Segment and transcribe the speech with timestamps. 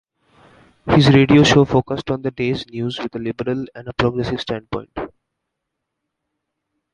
[0.87, 4.97] His radio show focused on the day's news with a liberal and progressive standpoint.